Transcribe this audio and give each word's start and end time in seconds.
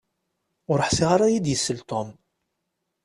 Ur 0.71 0.79
ḥsiɣ 0.87 1.09
ara 1.11 1.23
ad 1.25 1.29
iyi-d-isel 1.31 1.79
Tom 1.89 2.09